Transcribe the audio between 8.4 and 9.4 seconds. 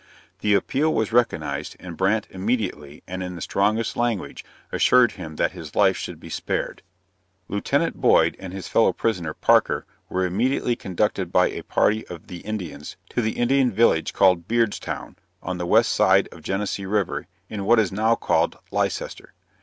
his fellow prisoner,